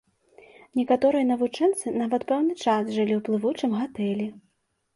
Некаторыя 0.79 1.27
навучэнцы 1.33 1.93
нават 2.03 2.21
пэўны 2.33 2.53
час 2.63 2.83
жылі 2.97 3.13
ў 3.19 3.21
плывучым 3.29 3.79
гатэлі. 3.83 4.27